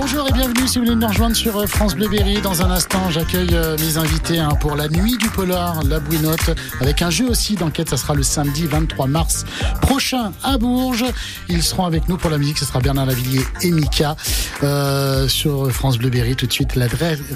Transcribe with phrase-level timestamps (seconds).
[0.00, 2.40] Bonjour et bienvenue si vous voulez nous rejoindre sur euh, France Bleu Berry.
[2.40, 6.56] Dans un instant, j'accueille euh, mes invités hein, pour la nuit du polar, la bouinotte,
[6.80, 7.90] avec un jeu aussi d'enquête.
[7.90, 9.44] Ça sera le samedi 23 mars
[9.82, 11.04] prochain à Bourges.
[11.50, 12.56] Ils seront avec nous pour la musique.
[12.56, 14.16] Ce sera Bernard Lavillier et Mika
[14.62, 16.34] euh, sur France Bleu Berry.
[16.34, 16.86] Tout de suite, la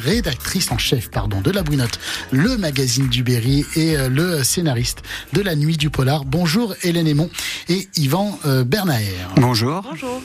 [0.02, 2.00] rédactrice en chef pardon, de la bouinotte,
[2.30, 5.02] le magazine du Berry et le scénariste
[5.34, 6.24] de la nuit du polar.
[6.24, 7.28] Bonjour Hélène Aymon
[7.68, 9.28] et Yvan Bernaer.
[9.36, 9.82] Bonjour.
[9.82, 10.22] Bonjour.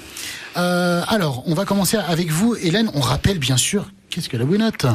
[0.58, 2.90] Euh, alors, on va commencer avec vous, Hélène.
[2.94, 4.88] On rappelle bien sûr Qu'est-ce que la bouinotte?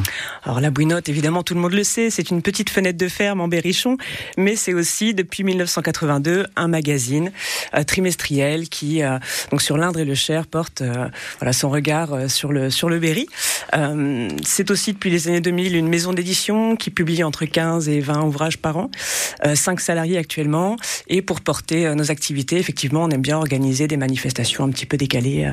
[0.42, 3.40] Alors la bouinotte, évidemment, tout le monde le sait, c'est une petite fenêtre de ferme
[3.40, 3.96] en berrichon,
[4.36, 7.30] mais c'est aussi depuis 1982 un magazine
[7.74, 9.18] euh, trimestriel qui, euh,
[9.52, 12.98] donc sur l'Indre et le Cher, porte euh, voilà son regard sur le sur le
[12.98, 13.28] Berry.
[14.44, 18.22] c'est aussi depuis les années 2000 une maison d'édition qui publie entre 15 et 20
[18.22, 18.90] ouvrages par an,
[19.54, 20.76] 5 salariés actuellement,
[21.08, 24.96] et pour porter nos activités, effectivement, on aime bien organiser des manifestations un petit peu
[24.96, 25.52] décalées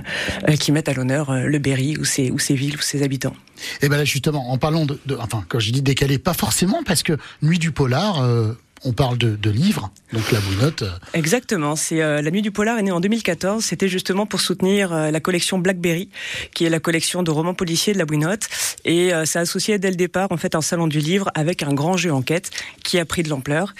[0.59, 3.33] qui mettent à l'honneur le Berry ou ou ses villes ou ses habitants.
[3.81, 6.83] Et bien là justement, en parlant de, de, enfin quand je dis décalé, pas forcément
[6.83, 8.21] parce que Nuit du polar.
[8.21, 8.53] Euh,
[8.83, 10.81] on parle de, de, livres, donc la bouinotte.
[10.81, 10.91] Euh.
[11.13, 11.75] Exactement.
[11.75, 13.63] C'est euh, la Nuit du Polar est née en 2014.
[13.63, 16.09] C'était justement pour soutenir euh, la collection Blackberry,
[16.53, 18.47] qui est la collection de romans policiers de la bouinotte,
[18.85, 21.97] et ça associait dès le départ en fait un salon du livre avec un grand
[21.97, 22.49] jeu enquête
[22.83, 23.73] qui a pris de l'ampleur,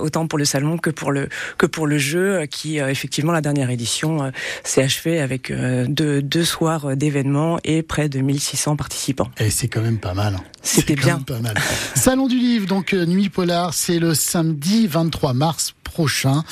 [0.00, 3.70] autant pour le salon que pour le que pour le jeu, qui effectivement la dernière
[3.70, 4.32] édition
[4.64, 9.30] s'est achevée avec deux, deux soirs d'événements et près de 1600 participants.
[9.38, 10.36] Et c'est quand même pas mal.
[10.36, 10.44] Hein.
[10.62, 11.18] C'était bien.
[11.20, 11.54] Pas mal.
[11.94, 16.44] salon du livre, donc Nuit Polar, c'est le samedi 23 mars prochain.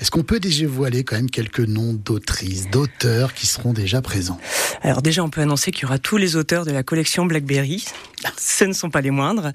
[0.00, 4.38] Est-ce qu'on peut déjà voiler quand même quelques noms d'autrices, d'auteurs qui seront déjà présents?
[4.82, 7.84] Alors déjà, on peut annoncer qu'il y aura tous les auteurs de la collection Blackberry.
[8.36, 9.52] Ce ne sont pas les moindres.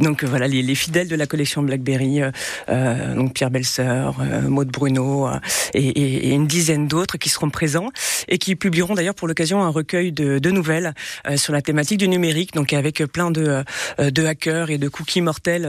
[0.00, 2.30] Donc voilà, les, fidèles de la collection Blackberry, euh,
[2.68, 5.38] euh donc Pierre Belseur, euh, Maud Bruno euh,
[5.74, 7.90] et, et, une dizaine d'autres qui seront présents
[8.28, 10.94] et qui publieront d'ailleurs pour l'occasion un recueil de, de nouvelles
[11.26, 13.64] euh, sur la thématique du numérique, donc avec plein de,
[13.98, 15.66] de hackers et de cookies mortels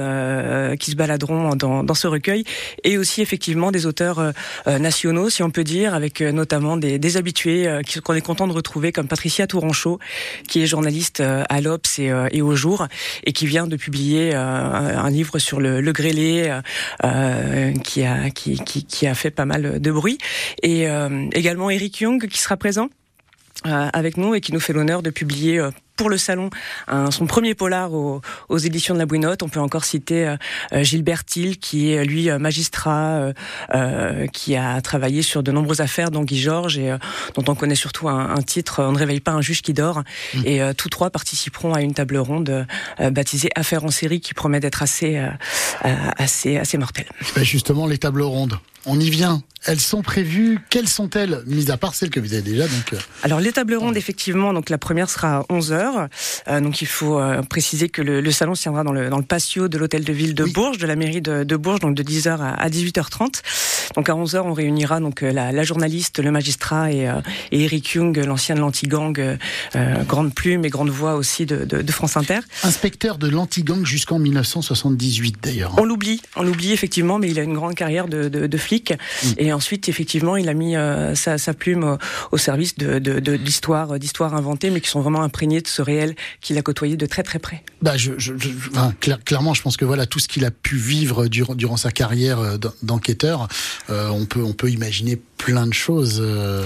[0.80, 2.44] qui se baladeront dans, dans ce recueil
[2.84, 4.32] et aussi effectivement des auteurs euh,
[4.68, 7.68] euh, nationaux, si on peut dire, avec euh, notamment des, des habitués
[8.04, 10.00] qu'on est content de retrouver, comme Patricia Touranchot,
[10.48, 12.88] qui est journaliste à l'Obs et, et, au Jour,
[13.24, 16.60] et qui vient de publier un livre sur le, le grêlé,
[17.84, 20.18] qui, a, qui, qui, qui, a fait pas mal de bruit,
[20.64, 20.88] et
[21.34, 22.90] également Eric Young, qui sera présent.
[23.64, 25.62] avec nous et qui nous fait l'honneur de publier
[26.00, 26.50] pour le salon
[27.12, 28.22] son premier polar aux,
[28.58, 29.44] éditions de la Bouinotte.
[29.44, 30.38] On peut encore citer euh,
[30.72, 33.34] euh, Gilbert Thiel, qui est lui euh, magistrat,
[34.32, 36.96] qui a travaillé sur de nombreuses affaires, dont Guy Georges, et
[37.36, 40.04] dont on connaît surtout un, titre On ne réveille pas un juge qui dort.
[40.34, 40.46] Mmh.
[40.46, 42.66] Et tous trois participeront à une table ronde
[43.00, 45.22] baptisée Affaires en série, qui promet d'être assez,
[45.82, 47.08] assez, assez mortelle.
[47.36, 48.58] Ben, justement, les tables rondes.
[48.86, 49.44] On y vient.
[49.66, 50.60] Elles sont prévues.
[50.70, 53.98] Quelles sont-elles, mis à part celles que vous avez déjà donc Alors les tables rondes,
[53.98, 58.32] effectivement, donc la première sera à 11 euh, donc il faut euh, préciser que le,
[58.32, 60.88] salon se tiendra dans le, dans le patio de l'hôtel de ville de Bourges, de
[60.88, 63.42] la mairie de, Bourges, donc de 10h à, 18h30.
[63.96, 67.10] Donc à 11h, on réunira donc euh, la, journaliste, le magistrat et,
[67.52, 69.38] Eric Young, l'ancien de l'anti-gang,
[70.08, 72.40] grande plume et grande voix aussi de, France Inter.
[72.64, 75.74] Inspecteur de l'anti-gang jusqu'en 1978 d'ailleurs.
[75.78, 78.94] On l'oublie, on l'oublie effectivement, mais il a une grande carrière de, flic.
[79.38, 80.76] Et ensuite, effectivement, il a mis
[81.16, 81.98] sa, plume
[82.32, 86.58] au, service de, d'histoires, d'histoires inventées, mais qui sont vraiment imprégnées de ce réel qu'il
[86.58, 87.64] a côtoyé de très très près.
[87.82, 87.94] Bah,
[89.26, 92.40] clairement, je pense que voilà tout ce qu'il a pu vivre durant, durant sa carrière
[92.40, 93.48] euh, d'enquêteur,
[93.90, 96.20] euh, on peut on peut imaginer plein de choses.
[96.22, 96.66] Euh.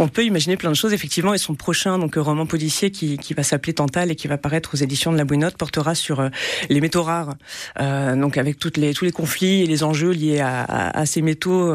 [0.00, 3.34] On peut imaginer plein de choses, effectivement, et son prochain donc roman policier qui, qui
[3.34, 6.26] va s'appeler Tantal et qui va paraître aux éditions de la Bouinotte portera sur
[6.70, 7.34] les métaux rares,
[7.80, 11.20] euh, donc avec toutes les, tous les conflits et les enjeux liés à, à, ces
[11.20, 11.74] métaux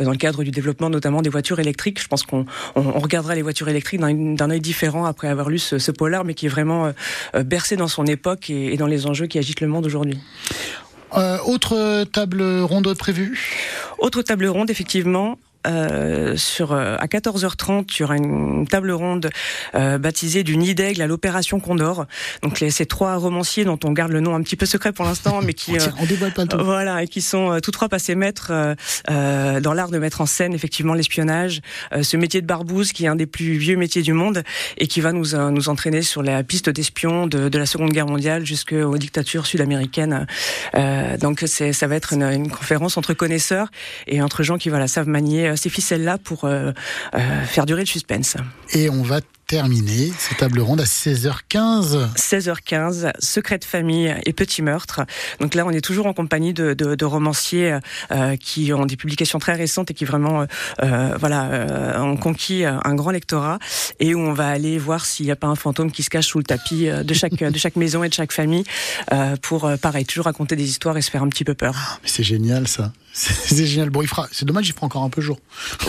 [0.00, 2.02] dans le cadre du développement notamment des voitures électriques.
[2.02, 2.44] Je pense qu'on
[2.74, 6.34] on, regardera les voitures électriques d'un œil différent après avoir lu ce, ce polar, mais
[6.34, 6.92] qui est vraiment
[7.44, 10.18] bercé dans son époque et, dans les enjeux qui agitent le monde aujourd'hui.
[11.16, 13.38] Euh, autre table ronde prévue?
[13.98, 19.28] Autre table ronde, effectivement, euh, sur euh, à 14h30, il y aura une table ronde
[19.74, 22.06] euh, baptisée du Nid d'Aigle à l'opération Condor.
[22.42, 25.04] Donc les, ces trois romanciers dont on garde le nom un petit peu secret pour
[25.04, 26.64] l'instant, mais qui on pas tout.
[26.64, 28.52] voilà et qui sont tous trois passés maîtres
[29.08, 31.60] dans l'art de mettre en scène effectivement l'espionnage,
[32.00, 34.42] ce métier de barbouze qui est un des plus vieux métiers du monde
[34.78, 38.06] et qui va nous nous entraîner sur la piste d'espions de, de, la Seconde Guerre
[38.06, 40.26] mondiale jusqu'aux dictatures sud-américaines.
[41.20, 43.70] donc c'est ça va être une, une conférence entre connaisseurs
[44.06, 46.72] et entre gens qui voilà savent manier euh, ces ficelles-là pour euh,
[47.14, 48.36] euh, faire durer le suspense.
[48.72, 49.20] Et on va
[49.50, 52.14] terminer cette table ronde à 16h15.
[52.14, 55.00] 16h15, secret de famille et petit meurtre.
[55.40, 57.76] Donc là, on est toujours en compagnie de, de, de romanciers
[58.12, 60.46] euh, qui ont des publications très récentes et qui vraiment,
[60.84, 63.58] euh, voilà, euh, ont conquis un grand lectorat
[63.98, 66.28] et où on va aller voir s'il n'y a pas un fantôme qui se cache
[66.28, 68.62] sous le tapis de chaque de chaque maison et de chaque famille
[69.42, 71.74] pour, pareil, toujours raconter des histoires et se faire un petit peu peur.
[71.76, 72.92] Ah, mais c'est génial ça.
[73.12, 73.90] C'est génial.
[73.90, 74.28] Bon, il fera.
[74.30, 75.38] C'est dommage, il fera encore un peu jour.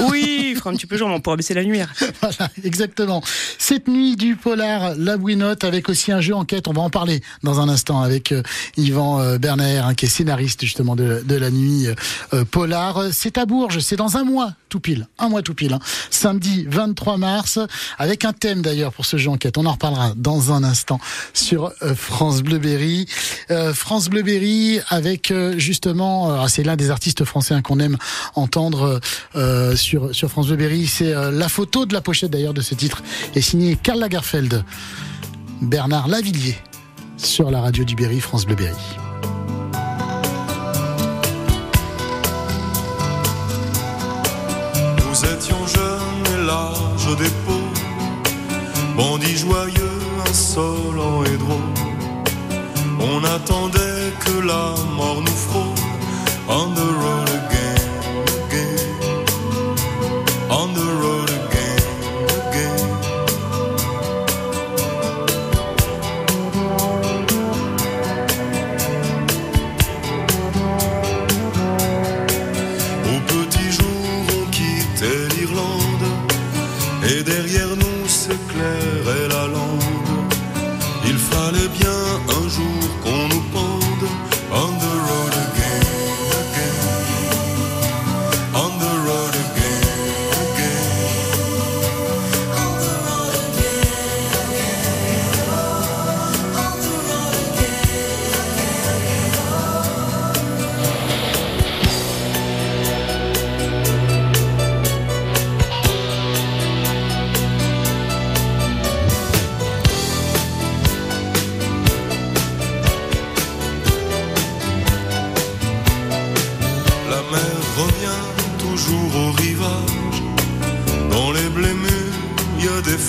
[0.09, 1.93] Oui, il fera un petit peu jour, mais on pourra baisser la lumière.
[2.21, 3.21] voilà, exactement.
[3.57, 6.67] Cette nuit du polar, la bouinotte, avec aussi un jeu enquête.
[6.67, 8.43] On va en parler dans un instant avec euh,
[8.77, 11.87] Yvan euh, Berner, hein, qui est scénariste justement de, la nuit
[12.33, 13.05] euh, polar.
[13.11, 13.79] C'est à Bourges.
[13.79, 15.73] C'est dans un mois tout pile, un mois tout pile.
[15.73, 15.79] Hein.
[16.09, 17.59] Samedi 23 mars,
[17.97, 19.57] avec un thème d'ailleurs pour ce jeu enquête.
[19.57, 20.99] On en reparlera dans un instant
[21.33, 23.05] sur France Bleu Berry.
[23.73, 27.97] France Bleu Berry avec justement, c'est l'un des artistes français hein, qu'on aime
[28.35, 28.99] entendre
[29.35, 32.75] euh, sur, sur France Bleu C'est euh, la photo de la pochette d'ailleurs de ce
[32.75, 33.01] titre
[33.41, 34.63] est signée Karl Lagerfeld,
[35.61, 36.55] Bernard Lavillier
[37.17, 38.75] sur la radio du Berry, France Bleu Berry.
[44.97, 49.99] Nous étions jeunes et l'âge des peaux, bandits joyeux,
[50.29, 51.73] insolents et drôles.
[52.99, 55.81] On attendait que la mort nous frôle
[56.47, 57.30] on the road
[77.03, 79.83] et derrière nous s'éclairait la lande.
[81.05, 81.99] Il fallait bien
[82.39, 82.80] un jour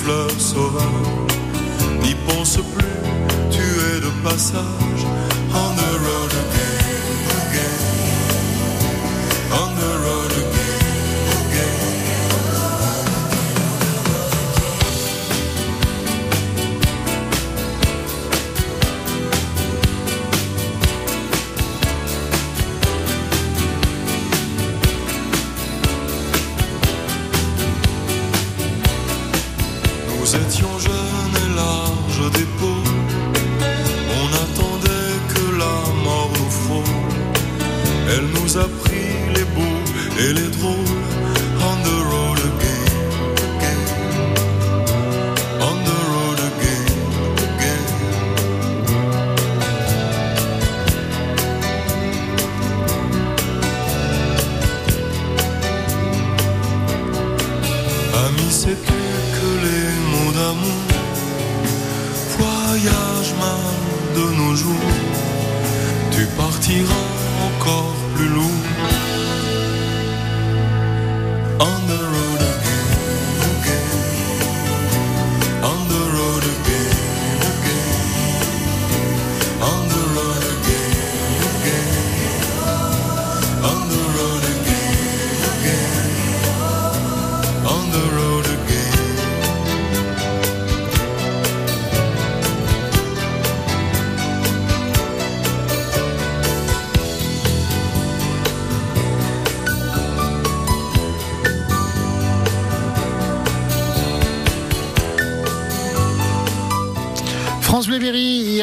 [0.03, 0.85] fleurs sauvages.
[2.03, 2.97] N'y pense plus,
[3.51, 5.05] tu es de passage.
[5.55, 6.82] On the road again.
[40.33, 40.92] Beaux et les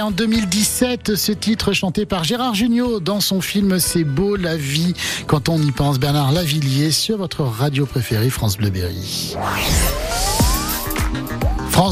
[0.09, 4.95] en 2017, ce titre chanté par Gérard Jugnot dans son film C'est beau la vie
[5.27, 5.99] quand on y pense.
[5.99, 9.35] Bernard Lavillier sur votre radio préférée France Bleu Berry.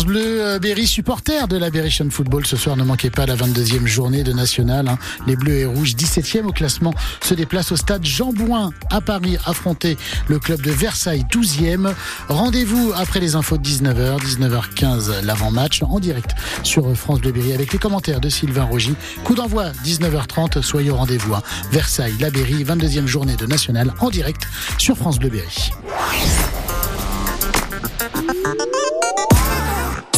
[0.08, 2.46] Bleu euh, Berry, supporter de la Berrichon Football.
[2.46, 4.88] Ce soir, ne manquez pas la 22e journée de National.
[4.88, 4.98] hein.
[5.28, 9.38] Les Bleus et Rouges, 17e au classement, se déplacent au stade Jean Bouin à Paris,
[9.46, 9.98] affronter
[10.30, 11.94] le club de Versailles, 12e.
[12.30, 16.32] Rendez-vous après les infos de 19h, 19h15, l'avant-match en direct
[16.64, 18.96] sur France Bleu Berry avec les commentaires de Sylvain Rogy.
[19.26, 21.36] Coup d'envoi, 19h30, soyez au rendez-vous.
[21.36, 21.44] hein.
[21.74, 24.48] Versailles, la Berry, 22e journée de National en direct
[24.78, 25.72] sur France Bleu Berry.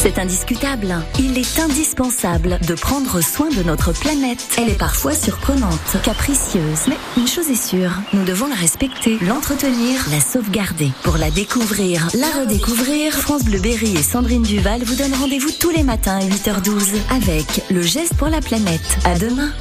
[0.02, 0.94] C'est indiscutable.
[1.18, 4.56] Il est indispensable de prendre soin de notre planète.
[4.56, 6.86] Elle est parfois surprenante, capricieuse.
[6.88, 10.90] Mais une chose est sûre, nous devons la respecter, l'entretenir, la sauvegarder.
[11.02, 15.70] Pour la découvrir, la redécouvrir, France Bleu Berry et Sandrine Duval vous donnent rendez-vous tous
[15.70, 18.96] les matins à 8h12 avec le geste pour la planète.
[19.04, 19.52] À demain.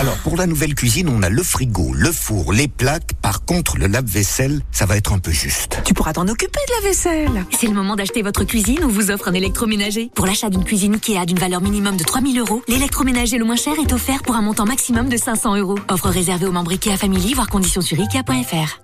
[0.00, 3.12] Alors pour la nouvelle cuisine, on a le frigo, le four, les plaques.
[3.22, 5.80] Par contre, le lave-vaisselle, ça va être un peu juste.
[5.84, 7.46] Tu pourras t'en occuper de la vaisselle.
[7.58, 8.80] C'est le moment d'acheter votre cuisine.
[8.82, 10.10] On vous offre un électroménager.
[10.14, 13.72] Pour l'achat d'une cuisine Ikea d'une valeur minimum de 3000 euros, l'électroménager le moins cher
[13.82, 15.78] est offert pour un montant maximum de 500 euros.
[15.88, 18.78] Offre réservée aux membres Ikea Family, voire conditions sur Ikea.fr.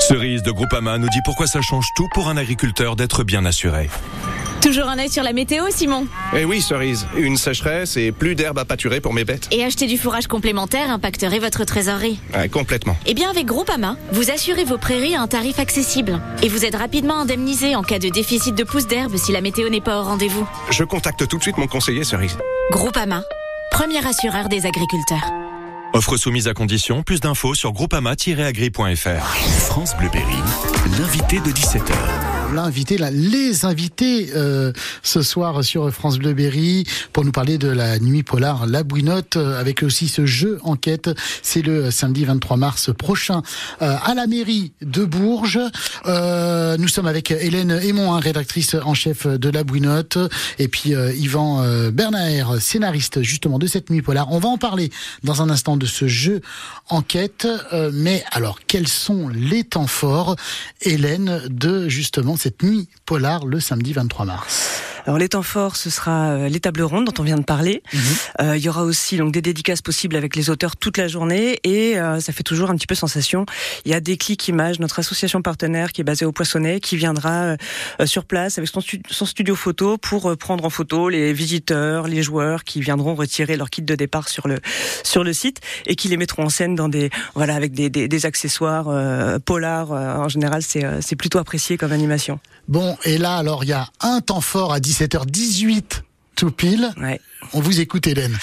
[0.00, 3.88] Cerise de Groupama nous dit pourquoi ça change tout pour un agriculteur d'être bien assuré.
[4.60, 7.06] Toujours un œil sur la météo, Simon Eh oui, Cerise.
[7.16, 9.48] Une sécheresse et plus d'herbe à pâturer pour mes bêtes.
[9.52, 12.20] Et acheter du fourrage complémentaire impacterait votre trésorerie.
[12.52, 12.96] complètement.
[13.06, 16.20] Eh bien, avec Groupama, vous assurez vos prairies à un tarif accessible.
[16.42, 19.70] Et vous êtes rapidement indemnisé en cas de déficit de pousses d'herbe si la météo
[19.70, 20.46] n'est pas au rendez-vous.
[20.70, 22.36] Je contacte tout de suite mon conseiller, Cerise.
[22.70, 23.22] Groupama,
[23.72, 25.30] premier assureur des agriculteurs.
[25.94, 29.26] Offre soumise à condition, plus d'infos sur groupama-agri.fr.
[29.66, 30.08] France Bleu
[30.98, 37.32] l'invité de 17h l'invité, les invités euh, ce soir sur France Bleu Berry pour nous
[37.32, 41.10] parler de la nuit polar La Bouinotte euh, avec aussi ce jeu enquête.
[41.42, 43.42] C'est le samedi 23 mars prochain
[43.82, 45.60] euh, à la mairie de Bourges.
[46.06, 49.62] nous sommes avec Hélène Aymon, hein, rédactrice en chef de La
[50.58, 54.32] et puis Yvan Bernard, scénariste justement de cette nuit polar.
[54.32, 54.90] On va en parler
[55.22, 56.40] dans un instant de ce jeu
[56.88, 57.46] enquête.
[57.92, 60.36] mais alors, quels sont les temps forts,
[60.80, 64.79] Hélène, de justement cette nuit polar le samedi 23 mars.
[65.06, 67.82] Alors les temps forts, ce sera euh, les tables rondes dont on vient de parler.
[67.92, 68.00] Mhm.
[68.40, 71.58] Euh, il y aura aussi donc des dédicaces possibles avec les auteurs toute la journée
[71.64, 73.46] et euh, ça fait toujours un petit peu sensation.
[73.84, 76.96] Il y a des clics images, notre association partenaire qui est basée au Poissonnet, qui
[76.96, 77.56] viendra
[78.04, 82.64] sur place avec son, son, studio photo pour prendre en photo les visiteurs, les joueurs
[82.64, 84.58] qui viendront retirer leur kit de départ sur le
[85.02, 88.08] sur le site et qui les mettront en scène dans des voilà avec des, des,
[88.08, 88.88] des accessoires
[89.44, 89.92] polars.
[89.92, 92.40] en général, c'est c'est plutôt apprécié comme animation.
[92.68, 96.02] Bon, et là alors il y a un temps fort à 17h18
[96.34, 96.92] tout pile.
[97.52, 98.36] On vous écoute Hélène.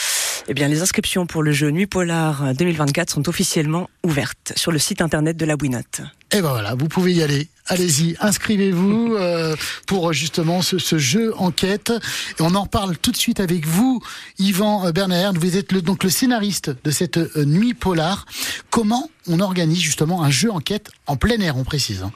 [0.48, 4.80] Eh bien, les inscriptions pour le jeu Nuit Polar 2024 sont officiellement ouvertes sur le
[4.80, 6.00] site internet de la Bouinotte.
[6.32, 7.50] Et eh ben voilà, vous pouvez y aller.
[7.66, 11.92] Allez-y, inscrivez-vous euh, pour justement ce, jeu enquête.
[12.40, 14.02] Et on en parle tout de suite avec vous,
[14.40, 15.34] Yvan Bernard.
[15.34, 18.26] Vous êtes le, donc le scénariste de cette euh, nuit polar.
[18.70, 22.14] Comment on organise justement un jeu enquête en plein air, on précise hein?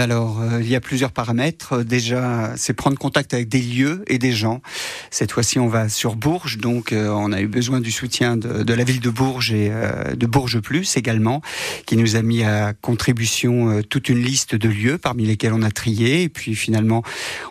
[0.00, 1.84] Alors, euh, il y a plusieurs paramètres.
[1.84, 4.60] Déjà, c'est prendre contact avec des lieux et des gens.
[5.10, 8.74] Cette fois-ci, on va sur Bourges, donc euh, on a eu besoin du soutien de,
[8.74, 11.42] la ville de Bourges et euh, de Bourges Plus également,
[11.86, 15.70] qui nous a mis à contribution toute une liste de lieux parmi lesquels on a
[15.70, 16.22] trié.
[16.22, 17.02] Et puis finalement,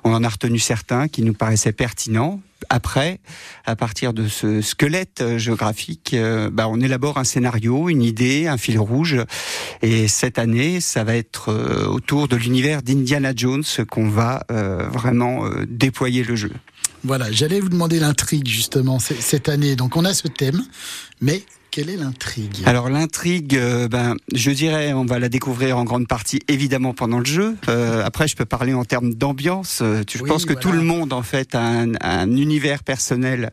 [0.03, 3.19] on en a retenu certains qui nous paraissaient pertinents après,
[3.65, 8.47] à partir de ce squelette euh, géographique, euh, bah, on élabore un scénario, une idée,
[8.47, 9.17] un fil rouge.
[9.81, 15.49] Et cette année, ça va être euh, autour de l'univers d'Indiana Jones qu'on va vraiment
[15.67, 16.51] déployer le jeu.
[17.03, 19.75] Voilà, j'allais vous demander l'intrigue justement cette année.
[19.75, 20.63] Donc on a ce thème,
[21.21, 21.43] mais
[21.73, 26.07] quelle est l'intrigue Alors l'intrigue, euh, ben, je dirais, on va la découvrir en grande
[26.07, 27.55] partie évidemment pendant le jeu.
[27.67, 29.79] Euh, après, je peux parler en termes d'ambiance.
[29.81, 33.51] Euh, je pense que tout le monde en fait a un, univers personnel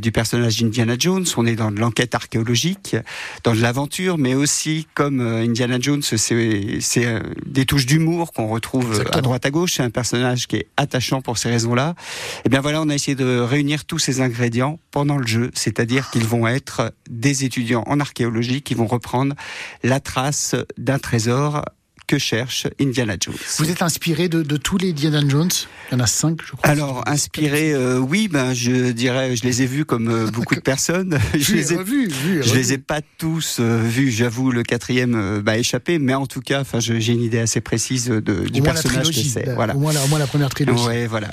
[0.00, 1.24] du personnage d'Indiana Jones.
[1.36, 2.94] On est dans de l'enquête archéologique,
[3.42, 9.22] dans de l'aventure, mais aussi comme Indiana Jones, c'est des touches d'humour qu'on retrouve à
[9.22, 9.74] droite à gauche.
[9.74, 11.94] C'est un personnage qui est attachant pour ces raisons-là.
[11.98, 15.50] Et eh bien voilà, on a essayé de réunir tous ces ingrédients pendant le jeu,
[15.54, 19.34] c'est-à-dire qu'ils vont être des étudiants en archéologie qui vont reprendre
[19.82, 21.64] la trace d'un trésor
[22.10, 23.36] que cherche Indiana Jones.
[23.58, 25.50] Vous êtes inspiré de, tous les Indiana Jones?
[25.90, 26.68] Il y en a cinq, je crois.
[26.68, 30.60] Alors, inspiré, euh, oui, ben, je dirais, je les ai vus comme euh, beaucoup de
[30.60, 31.20] personnes.
[31.34, 32.10] je les ai revus,
[32.42, 34.10] je les ai pas tous euh, vus.
[34.10, 38.48] J'avoue, le quatrième bah, échappé, mais en tout cas, j'ai une idée assez précise de,
[38.48, 39.54] du personnage que c'est.
[39.54, 39.76] Voilà.
[39.76, 40.84] Au moins, la, au moins la première trilogie.
[40.84, 41.30] Ouais, voilà.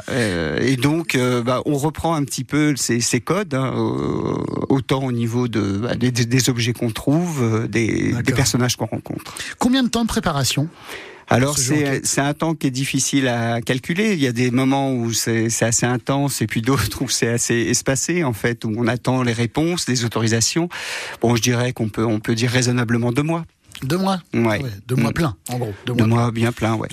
[0.62, 3.74] et donc, bah, on reprend un petit peu ces, ces codes, hein,
[4.70, 9.34] autant au niveau de, bah, des, des, objets qu'on trouve, des, des personnages qu'on rencontre.
[9.58, 10.67] Combien de temps de préparation?
[11.30, 14.14] Alors c'est un temps qui est difficile à calculer.
[14.14, 17.56] Il y a des moments où c'est assez intense et puis d'autres où c'est assez
[17.56, 20.70] espacé en fait, où on attend les réponses, les autorisations.
[21.22, 23.44] Bon, je dirais qu'on peut on peut dire raisonnablement deux mois.
[23.84, 24.20] Deux mois?
[24.34, 24.60] Ouais.
[24.88, 25.14] Deux mois mm.
[25.14, 25.74] pleins, en gros.
[25.86, 26.88] Deux, mois, bien pleins, ouais.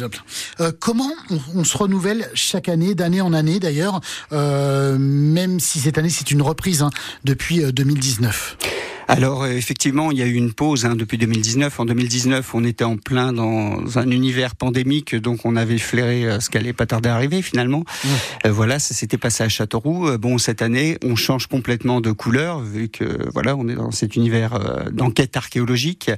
[0.60, 1.10] Euh, comment
[1.54, 4.00] on, se renouvelle chaque année, d'année en année d'ailleurs,
[4.32, 6.90] euh, même si cette année c'est une reprise hein,
[7.24, 8.66] depuis 2019 euh,
[9.08, 11.80] alors euh, effectivement, il y a eu une pause hein, depuis 2019.
[11.80, 16.40] En 2019, on était en plein dans un univers pandémique, donc on avait flairé euh,
[16.40, 17.80] ce qui allait pas tarder à arriver finalement.
[17.80, 18.08] Mmh.
[18.46, 20.16] Euh, voilà, ça s'était passé à Châteauroux.
[20.18, 24.16] bon, cette année, on change complètement de couleur vu que voilà, on est dans cet
[24.16, 24.58] univers
[24.92, 26.10] d'enquête archéologique.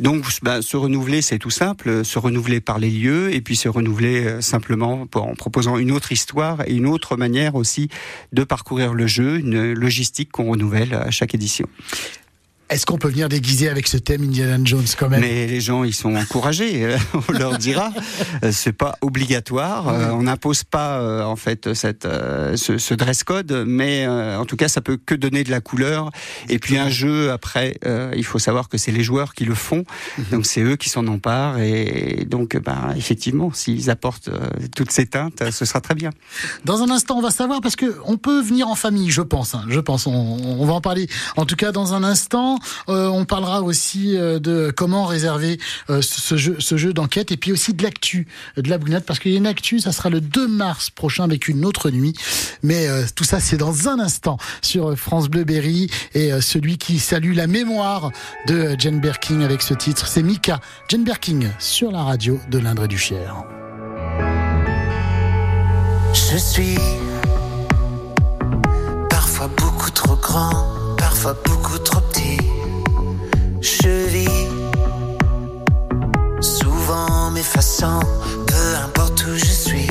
[0.00, 2.04] Donc, bah, se renouveler, c'est tout simple.
[2.04, 6.62] Se renouveler par les lieux et puis se renouveler simplement en proposant une autre histoire
[6.66, 7.88] et une autre manière aussi
[8.32, 11.68] de parcourir le jeu, une logistique qu'on renouvelle à chaque édition.
[12.70, 15.20] Est-ce qu'on peut venir déguiser avec ce thème Indiana Jones quand même?
[15.20, 16.84] Mais les gens, ils sont encouragés.
[16.84, 16.96] Euh,
[17.28, 17.92] on leur dira,
[18.42, 19.88] euh, c'est pas obligatoire.
[19.88, 22.08] Euh, on n'impose pas en fait cette
[22.56, 26.10] ce, ce, dress code, mais en tout cas, ça peut que donner de la couleur.
[26.48, 27.78] Et puis un jeu après,
[28.16, 29.84] il faut savoir que c'est les joueurs qui le font,
[30.16, 30.24] mhm.
[30.32, 31.58] donc c'est eux qui s'en emparent.
[31.58, 34.30] Et donc, ben effectivement, s'ils apportent
[34.74, 36.10] toutes ces teintes, ce sera très bien.
[36.64, 39.54] Dans un instant, on va savoir parce que on peut venir en famille, je pense.
[39.54, 40.06] Hein, je pense.
[40.06, 41.08] On, on va en parler.
[41.36, 42.53] En tout cas, dans un instant.
[42.88, 45.58] Euh, on parlera aussi euh, de comment réserver
[45.90, 49.34] euh, ce jeu, d'enquête et puis aussi de l'actu de la brunette parce qu'il y
[49.34, 52.14] a une actu, ça sera le 2 mars prochain avec une autre nuit.
[52.62, 57.34] Mais tout ça, c'est dans un instant sur France Bleu Berry et celui qui salue
[57.34, 58.10] la mémoire
[58.46, 62.86] de Jane Birkin avec ce titre, c'est Mika Jane Birkin sur la radio de l'Indre
[62.86, 63.44] du Cher.
[66.14, 66.78] Je suis
[69.10, 72.00] parfois beaucoup trop grand, parfois beaucoup trop
[73.88, 74.48] vis
[76.40, 78.00] souvent m'effaçant,
[78.46, 79.83] peu importe où je suis.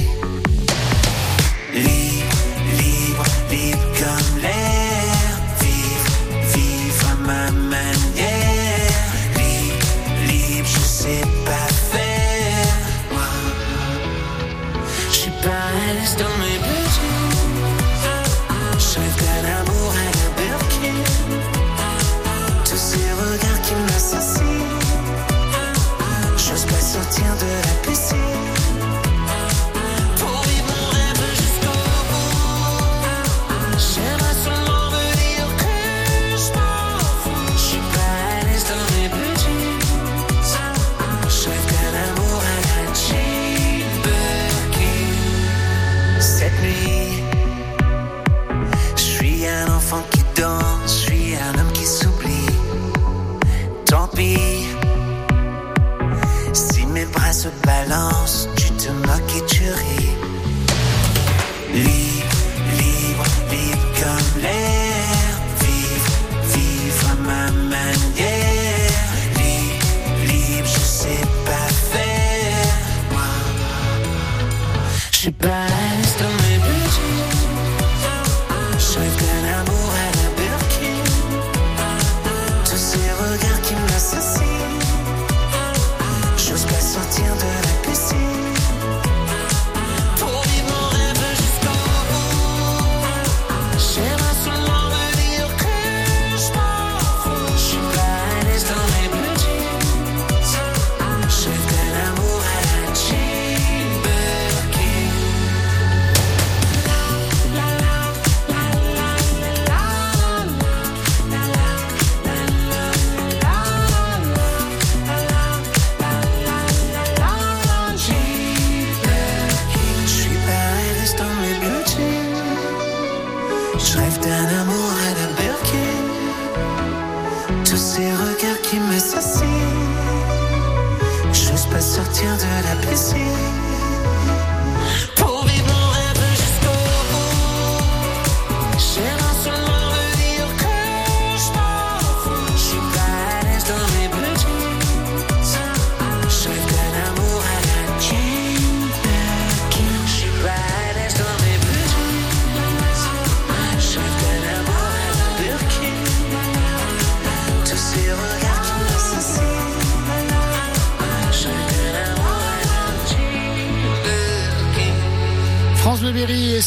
[61.74, 62.13] Leave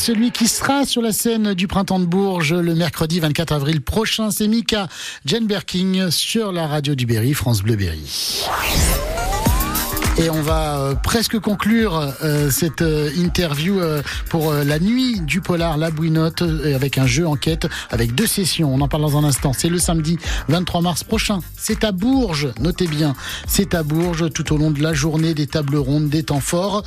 [0.07, 4.31] celui qui sera sur la scène du Printemps de Bourges le mercredi 24 avril prochain.
[4.31, 4.87] C'est Mika
[5.25, 8.47] Jane Berking sur la radio du Berry, France Bleu Berry.
[10.19, 13.81] Et on va euh, presque conclure euh, cette euh, interview
[14.31, 18.73] pour la nuit du polar La Bouinotte avec un jeu enquête avec deux sessions.
[18.73, 19.53] On en parle dans un instant.
[19.53, 21.41] C'est le samedi 23 mars prochain.
[21.57, 22.49] C'est à Bourges.
[22.61, 23.15] Notez bien,
[23.47, 26.85] c'est à Bourges tout au long de la journée des tables rondes, des temps forts.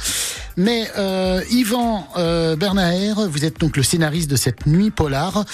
[0.59, 5.45] Mais euh, Yvan euh, Bernaer, vous êtes donc le scénariste de cette nuit polar.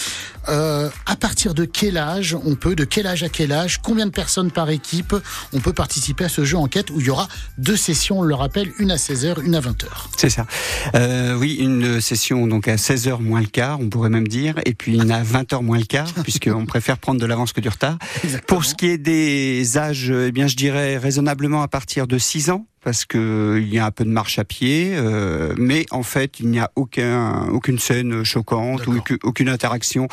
[0.50, 4.08] Euh, à partir de quel âge on peut, de quel âge à quel âge, combien
[4.08, 5.16] de personnes par équipe
[5.54, 7.28] on peut participer à ce jeu enquête où il y aura
[7.60, 9.86] deux sessions, on le rappelle, une à 16h, une à 20h.
[10.18, 10.48] C'est ça.
[10.96, 14.74] Euh, oui, une session donc à 16h moins le quart, on pourrait même dire, et
[14.74, 18.00] puis une à 20h moins le quart, puisqu'on préfère prendre de l'avance que du retard.
[18.48, 22.50] Pour ce qui est des âges, eh bien, je dirais raisonnablement à partir de 6
[22.50, 26.04] ans parce que il y a un peu de marche à pied, euh, mais en
[26.04, 30.08] fait il n'y a aucun aucune scène choquante ou aucune interaction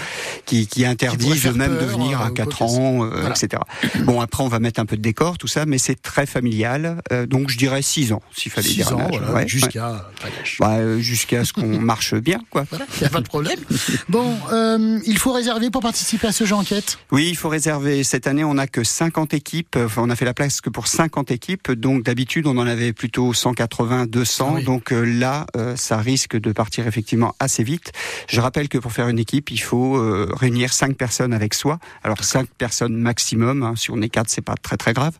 [0.47, 3.63] qui, qui interdit de même de venir à 4 ans, euh, etc.
[4.05, 7.03] Bon après on va mettre un peu de décor tout ça, mais c'est très familial,
[7.13, 9.11] euh, donc je dirais 6 ans s'il fallait dire ans,
[9.47, 10.09] jusqu'à
[10.59, 12.65] bah, jusqu'à ce qu'on marche bien quoi.
[12.73, 13.59] Il n'y a pas de problème.
[14.09, 14.37] Bon,
[15.07, 16.99] il faut réserver pour participer à ce jeu enquête?
[17.11, 18.03] Oui, il faut réserver.
[18.03, 20.87] Cette année on n'a que 50 équipes, enfin, on a fait la place que pour
[20.87, 24.61] 50 équipes, donc d'habitude on en avait plutôt 180, 200.
[24.63, 27.93] Donc euh, là, euh, ça risque de partir effectivement assez vite.
[28.29, 31.79] Je rappelle que pour faire une équipe, il faut euh, réunir cinq personnes avec soi.
[32.03, 33.63] Alors cinq personnes maximum.
[33.63, 33.75] Hein.
[33.77, 35.17] Si on est quatre, c'est pas très très grave.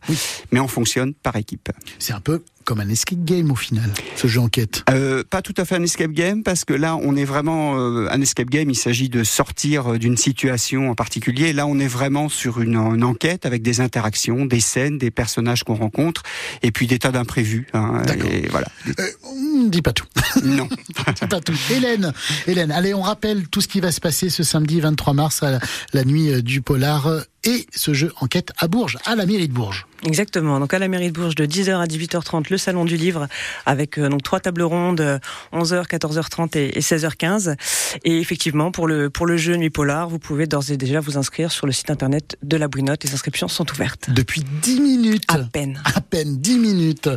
[0.51, 1.69] Mais on fonctionne par équipe.
[1.99, 5.53] C'est un peu comme un escape game au final, ce jeu enquête euh, Pas tout
[5.57, 8.69] à fait un escape game, parce que là, on est vraiment euh, un escape game.
[8.69, 11.53] Il s'agit de sortir euh, d'une situation en particulier.
[11.53, 15.75] Là, on est vraiment sur une, enquête avec des interactions, des scènes, des personnages qu'on
[15.75, 16.23] rencontre,
[16.61, 17.67] et puis des tas d'imprévus.
[17.73, 18.67] Hein, et voilà.
[18.87, 20.07] Euh, on ne dit pas tout.
[20.43, 20.67] Non,
[21.29, 21.53] pas tout.
[21.71, 22.11] Hélène,
[22.47, 25.51] Hélène, allez, on rappelle tout ce qui va se passer ce samedi 23 mars à
[25.51, 25.59] la,
[25.93, 27.07] la nuit du Polar
[27.43, 29.85] et ce jeu enquête à Bourges, à la mairie de Bourges.
[30.05, 30.59] Exactement.
[30.59, 33.27] Donc à la mairie de Bourges de 10h à 18h30 le salon du livre
[33.65, 35.19] avec euh, donc trois tables rondes
[35.53, 37.55] 11h, 14h30 et, 16h15
[38.03, 41.17] et effectivement pour le pour le jeu Nuit Polar, vous pouvez d'ores et déjà vous
[41.17, 43.03] inscrire sur le site internet de la Bouinotte.
[43.03, 44.09] Les inscriptions sont ouvertes.
[44.09, 45.23] Depuis 10 minutes.
[45.27, 45.81] À peine.
[45.85, 47.09] À peine 10 minutes.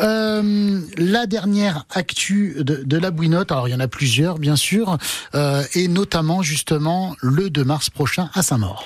[0.00, 4.56] Euh, la dernière actu de, de, la Bouinotte, alors il y en a plusieurs bien
[4.56, 4.98] sûr,
[5.34, 8.84] euh, et notamment justement le 2 mars prochain à Saint-Maur.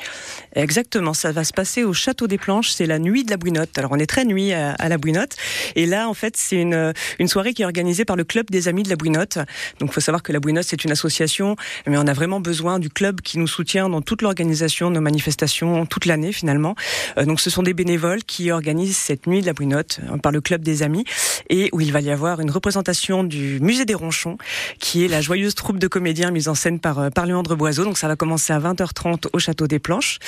[0.59, 3.79] Exactement, ça va se passer au Château des Planches, c'est la nuit de la Bouinotte.
[3.79, 5.37] Alors on est très nuit à, la Bouinotte
[5.77, 8.66] et là en fait c'est une, une soirée qui est organisée par le club des
[8.66, 9.38] amis de la Bouinotte.
[9.79, 11.55] Donc il faut savoir que la Bouinotte c'est une association
[11.87, 15.87] mais on a vraiment besoin du club qui nous soutient dans toute l'organisation nos manifestations
[15.87, 16.75] toute l'année finalement.
[17.18, 20.33] Euh, donc ce sont des bénévoles qui organisent cette nuit de la Bouinotte euh, par
[20.33, 21.05] le club des amis
[21.51, 24.38] et où il va y avoir une représentation du musée des Ronchons
[24.81, 27.85] qui est la joyeuse troupe de comédiens mise en scène par, euh, par Léandre Boiseau.
[27.85, 30.18] Donc ça va commencer à 20h30 au Château des Planches.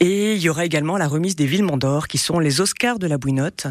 [0.00, 3.06] Et il y aura également la remise des Villements d'Or, qui sont les Oscars de
[3.06, 3.66] la Bouinotte,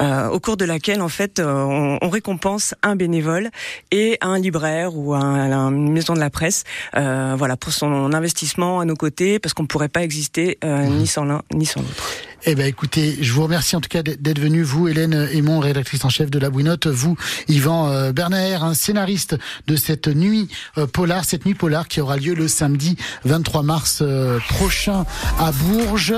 [0.00, 3.50] euh, au cours de laquelle en fait euh, on, on, récompense un bénévole
[3.90, 6.64] et un libraire ou un, une maison de la presse,
[6.96, 10.86] euh, voilà pour son investissement à nos côtés, parce qu'on ne pourrait pas exister euh,
[10.86, 12.04] ni sans l'un ni sans l'autre.
[12.46, 16.06] Eh ben, écoutez, je vous remercie en tout cas d'être venu, vous, Hélène Aymon, rédactrice
[16.06, 17.14] en chef de La Bouinotte, vous,
[17.48, 20.48] Yvan euh, Berner, un scénariste de cette nuit
[20.78, 25.04] euh, polar, cette nuit polar qui aura lieu le samedi 23 mars euh, prochain
[25.38, 26.14] à Bourges.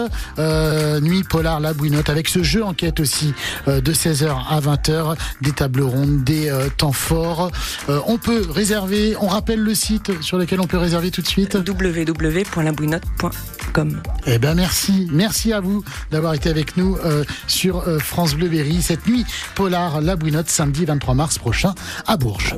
[1.01, 3.35] nuit polar, La Bouinotte, avec ce jeu enquête aussi
[3.67, 7.51] de 16h à 20h, des tables rondes, des temps forts.
[7.89, 11.57] on peut réserver, on rappelle le site sur lequel on peut réserver tout de suite
[11.57, 14.03] www.labouinotte.com.
[14.27, 15.83] Eh ben, merci, merci à vous
[16.13, 20.51] d'avoir été avec nous euh, sur euh, France Bleu Berry cette nuit polar La Bouinotte
[20.51, 21.75] samedi 23 mars prochain
[22.07, 22.57] à Bourges.